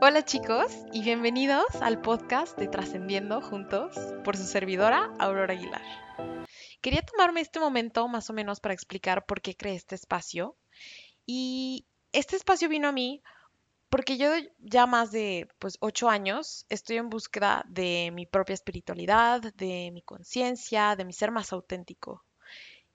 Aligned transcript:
Hola 0.00 0.24
chicos 0.24 0.72
y 0.92 1.02
bienvenidos 1.02 1.66
al 1.82 2.00
podcast 2.00 2.56
de 2.56 2.68
Trascendiendo 2.68 3.40
Juntos 3.40 3.96
por 4.22 4.36
su 4.36 4.44
servidora 4.44 5.12
Aurora 5.18 5.54
Aguilar. 5.54 5.82
Quería 6.80 7.02
tomarme 7.02 7.40
este 7.40 7.58
momento 7.58 8.06
más 8.06 8.30
o 8.30 8.32
menos 8.32 8.60
para 8.60 8.74
explicar 8.74 9.26
por 9.26 9.40
qué 9.40 9.56
creé 9.56 9.74
este 9.74 9.96
espacio 9.96 10.56
y 11.26 11.84
este 12.12 12.36
espacio 12.36 12.68
vino 12.68 12.86
a 12.86 12.92
mí 12.92 13.24
porque 13.88 14.18
yo 14.18 14.30
ya 14.60 14.86
más 14.86 15.10
de 15.10 15.48
pues 15.58 15.78
ocho 15.80 16.08
años 16.08 16.64
estoy 16.68 16.98
en 16.98 17.10
búsqueda 17.10 17.64
de 17.68 18.12
mi 18.12 18.24
propia 18.24 18.54
espiritualidad, 18.54 19.52
de 19.54 19.90
mi 19.92 20.02
conciencia, 20.02 20.94
de 20.94 21.06
mi 21.06 21.12
ser 21.12 21.32
más 21.32 21.52
auténtico. 21.52 22.24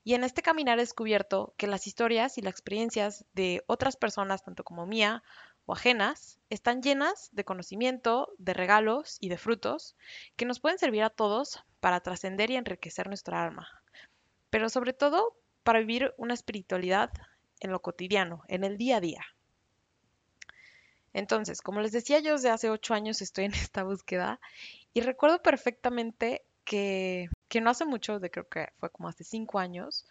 Y 0.05 0.15
en 0.15 0.23
este 0.23 0.41
caminar 0.41 0.79
he 0.79 0.81
descubierto 0.81 1.53
que 1.57 1.67
las 1.67 1.85
historias 1.87 2.37
y 2.37 2.41
las 2.41 2.51
experiencias 2.51 3.25
de 3.33 3.63
otras 3.67 3.97
personas, 3.97 4.43
tanto 4.43 4.63
como 4.63 4.85
mía 4.85 5.23
o 5.65 5.73
ajenas, 5.73 6.39
están 6.49 6.81
llenas 6.81 7.29
de 7.31 7.45
conocimiento, 7.45 8.33
de 8.37 8.53
regalos 8.53 9.17
y 9.19 9.29
de 9.29 9.37
frutos 9.37 9.95
que 10.35 10.45
nos 10.45 10.59
pueden 10.59 10.79
servir 10.79 11.03
a 11.03 11.09
todos 11.09 11.63
para 11.79 12.01
trascender 12.01 12.49
y 12.51 12.55
enriquecer 12.55 13.07
nuestra 13.07 13.43
alma, 13.43 13.67
pero 14.49 14.69
sobre 14.69 14.93
todo 14.93 15.37
para 15.63 15.79
vivir 15.79 16.13
una 16.17 16.33
espiritualidad 16.33 17.11
en 17.59 17.71
lo 17.71 17.81
cotidiano, 17.81 18.43
en 18.47 18.63
el 18.63 18.77
día 18.77 18.97
a 18.97 19.01
día. 19.01 19.25
Entonces, 21.13 21.61
como 21.61 21.79
les 21.79 21.91
decía, 21.91 22.19
yo 22.19 22.33
desde 22.33 22.49
hace 22.49 22.69
ocho 22.69 22.93
años 22.93 23.21
estoy 23.21 23.45
en 23.45 23.53
esta 23.71 23.83
búsqueda 23.83 24.39
y 24.93 25.01
recuerdo 25.01 25.41
perfectamente 25.41 26.43
que, 26.65 27.29
que 27.47 27.61
no 27.61 27.69
hace 27.69 27.85
mucho, 27.85 28.19
de 28.19 28.31
creo 28.31 28.47
que 28.47 28.69
fue 28.77 28.89
como 28.89 29.07
hace 29.07 29.23
cinco 29.23 29.59
años, 29.59 30.05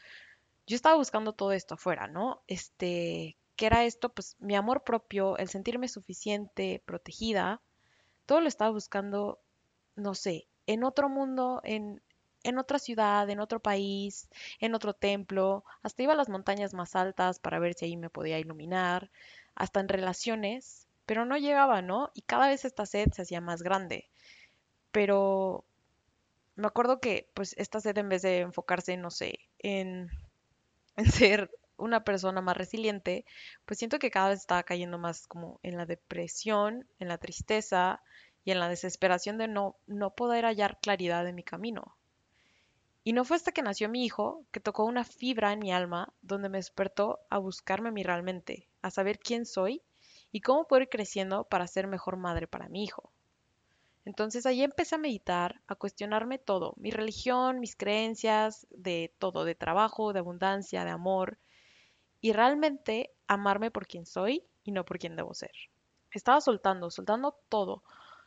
yo 0.66 0.76
estaba 0.76 0.96
buscando 0.96 1.32
todo 1.32 1.52
esto 1.52 1.74
afuera, 1.74 2.06
¿no? 2.06 2.42
Este, 2.46 3.36
era 3.66 3.84
esto, 3.84 4.10
pues 4.12 4.36
mi 4.40 4.56
amor 4.56 4.84
propio, 4.84 5.36
el 5.38 5.48
sentirme 5.48 5.88
suficiente, 5.88 6.82
protegida, 6.86 7.60
todo 8.26 8.40
lo 8.40 8.48
estaba 8.48 8.70
buscando, 8.72 9.40
no 9.96 10.14
sé, 10.14 10.48
en 10.66 10.84
otro 10.84 11.08
mundo, 11.08 11.60
en, 11.64 12.02
en 12.44 12.58
otra 12.58 12.78
ciudad, 12.78 13.28
en 13.30 13.40
otro 13.40 13.60
país, 13.60 14.28
en 14.60 14.74
otro 14.74 14.94
templo, 14.94 15.64
hasta 15.82 16.02
iba 16.02 16.12
a 16.14 16.16
las 16.16 16.28
montañas 16.28 16.74
más 16.74 16.96
altas 16.96 17.38
para 17.40 17.58
ver 17.58 17.74
si 17.74 17.86
ahí 17.86 17.96
me 17.96 18.10
podía 18.10 18.38
iluminar, 18.38 19.10
hasta 19.54 19.80
en 19.80 19.88
relaciones, 19.88 20.86
pero 21.06 21.24
no 21.24 21.36
llegaba, 21.36 21.82
¿no? 21.82 22.10
Y 22.14 22.22
cada 22.22 22.48
vez 22.48 22.64
esta 22.64 22.86
sed 22.86 23.10
se 23.12 23.22
hacía 23.22 23.40
más 23.40 23.62
grande. 23.62 24.08
Pero 24.92 25.64
me 26.56 26.66
acuerdo 26.66 27.00
que 27.00 27.30
pues 27.34 27.54
esta 27.58 27.80
sed 27.80 27.98
en 27.98 28.08
vez 28.08 28.22
de 28.22 28.40
enfocarse, 28.40 28.96
no 28.96 29.10
sé, 29.10 29.40
en, 29.58 30.10
en 30.96 31.12
ser 31.12 31.50
una 31.76 32.04
persona 32.04 32.40
más 32.40 32.56
resiliente, 32.56 33.24
pues 33.64 33.78
siento 33.78 33.98
que 33.98 34.10
cada 34.10 34.30
vez 34.30 34.40
estaba 34.40 34.62
cayendo 34.62 34.98
más 34.98 35.26
como 35.26 35.60
en 35.62 35.76
la 35.76 35.86
depresión, 35.86 36.86
en 36.98 37.08
la 37.08 37.18
tristeza 37.18 38.02
y 38.44 38.50
en 38.50 38.60
la 38.60 38.68
desesperación 38.68 39.38
de 39.38 39.48
no, 39.48 39.76
no 39.86 40.14
poder 40.14 40.44
hallar 40.44 40.78
claridad 40.80 41.26
en 41.26 41.34
mi 41.34 41.42
camino. 41.42 41.96
Y 43.04 43.12
no 43.12 43.24
fue 43.24 43.36
hasta 43.36 43.52
que 43.52 43.62
nació 43.62 43.88
mi 43.88 44.04
hijo 44.04 44.44
que 44.52 44.60
tocó 44.60 44.84
una 44.84 45.04
fibra 45.04 45.52
en 45.52 45.58
mi 45.58 45.72
alma 45.72 46.12
donde 46.22 46.48
me 46.48 46.58
despertó 46.58 47.18
a 47.30 47.38
buscarme 47.38 47.88
a 47.88 47.92
mí 47.92 48.02
realmente, 48.04 48.68
a 48.80 48.90
saber 48.90 49.18
quién 49.18 49.44
soy 49.44 49.82
y 50.30 50.40
cómo 50.40 50.66
puedo 50.66 50.82
ir 50.82 50.88
creciendo 50.88 51.44
para 51.44 51.66
ser 51.66 51.88
mejor 51.88 52.16
madre 52.16 52.46
para 52.46 52.68
mi 52.68 52.84
hijo. 52.84 53.12
Entonces 54.04 54.46
ahí 54.46 54.62
empecé 54.62 54.96
a 54.96 54.98
meditar, 54.98 55.60
a 55.66 55.74
cuestionarme 55.74 56.38
todo, 56.38 56.74
mi 56.76 56.90
religión, 56.90 57.60
mis 57.60 57.76
creencias, 57.76 58.66
de 58.70 59.14
todo, 59.18 59.44
de 59.44 59.54
trabajo, 59.54 60.12
de 60.12 60.18
abundancia, 60.18 60.84
de 60.84 60.90
amor, 60.90 61.38
y 62.22 62.32
realmente 62.32 63.10
amarme 63.26 63.70
por 63.70 63.86
quien 63.86 64.06
soy 64.06 64.44
y 64.64 64.72
no 64.72 64.86
por 64.86 64.98
quien 64.98 65.16
debo 65.16 65.34
ser. 65.34 65.52
Estaba 66.12 66.40
soltando, 66.40 66.90
soltando 66.90 67.36
todo, 67.50 67.82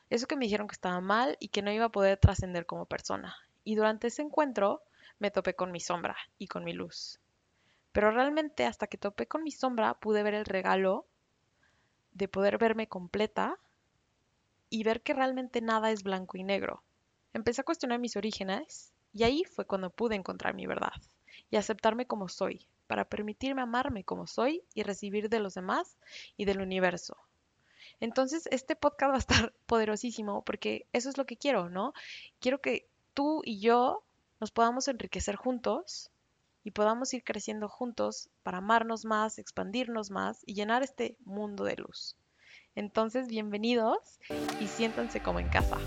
eso 0.09 0.27
que 0.27 0.35
me 0.35 0.45
dijeron 0.45 0.67
que 0.67 0.73
estaba 0.75 1.01
mal 1.01 1.37
y 1.39 1.47
que 1.47 1.61
no 1.61 1.71
iba 1.71 1.85
a 1.85 1.91
poder 1.91 2.19
trascender 2.19 2.65
como 2.65 2.85
persona. 2.85 3.35
Y 3.63 3.75
durante 3.75 4.07
ese 4.07 4.21
encuentro 4.21 4.83
me 5.17 5.31
topé 5.31 5.55
con 5.55 5.71
mi 5.71 5.79
sombra 5.79 6.15
y 6.37 6.47
con 6.47 6.63
mi 6.63 6.73
luz. 6.73 7.19
Pero 7.91 8.11
realmente 8.11 8.65
hasta 8.65 8.87
que 8.87 8.97
topé 8.97 9.27
con 9.27 9.43
mi 9.43 9.51
sombra 9.51 9.93
pude 9.95 10.21
ver 10.23 10.33
el 10.33 10.45
regalo 10.45 11.07
de 12.11 12.27
poder 12.27 12.57
verme 12.57 12.87
completa 12.87 13.57
y 14.69 14.83
ver 14.83 15.01
que 15.01 15.13
realmente 15.13 15.61
nada 15.61 15.91
es 15.91 16.03
blanco 16.03 16.37
y 16.37 16.43
negro. 16.43 16.83
Empecé 17.33 17.61
a 17.61 17.65
cuestionar 17.65 17.99
mis 17.99 18.17
orígenes 18.17 18.93
y 19.13 19.23
ahí 19.23 19.43
fue 19.45 19.65
cuando 19.65 19.89
pude 19.89 20.15
encontrar 20.15 20.53
mi 20.53 20.67
verdad 20.67 20.93
y 21.49 21.55
aceptarme 21.55 22.05
como 22.05 22.27
soy, 22.27 22.67
para 22.87 23.05
permitirme 23.05 23.61
amarme 23.61 24.03
como 24.03 24.27
soy 24.27 24.63
y 24.73 24.83
recibir 24.83 25.29
de 25.29 25.39
los 25.39 25.53
demás 25.53 25.97
y 26.37 26.45
del 26.45 26.61
universo. 26.61 27.17
Entonces, 27.99 28.47
este 28.51 28.75
podcast 28.75 29.11
va 29.11 29.15
a 29.15 29.19
estar 29.19 29.53
poderosísimo 29.65 30.43
porque 30.43 30.87
eso 30.93 31.09
es 31.09 31.17
lo 31.17 31.25
que 31.25 31.37
quiero, 31.37 31.69
¿no? 31.69 31.93
Quiero 32.39 32.61
que 32.61 32.87
tú 33.13 33.41
y 33.43 33.59
yo 33.59 34.03
nos 34.39 34.51
podamos 34.51 34.87
enriquecer 34.87 35.35
juntos 35.35 36.11
y 36.63 36.71
podamos 36.71 37.13
ir 37.13 37.23
creciendo 37.23 37.69
juntos 37.69 38.29
para 38.43 38.57
amarnos 38.57 39.05
más, 39.05 39.37
expandirnos 39.37 40.09
más 40.09 40.41
y 40.45 40.55
llenar 40.55 40.83
este 40.83 41.15
mundo 41.23 41.63
de 41.63 41.77
luz. 41.77 42.15
Entonces, 42.75 43.27
bienvenidos 43.27 44.19
y 44.59 44.67
siéntanse 44.67 45.21
como 45.21 45.39
en 45.39 45.47
casa. 45.47 45.77